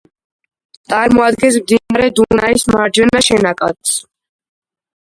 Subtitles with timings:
[0.93, 3.97] წარმოადგენს მდინარე დუნაის მარჯვენა შენაკადს.